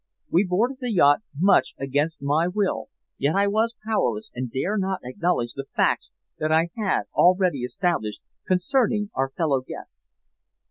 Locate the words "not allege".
4.75-5.53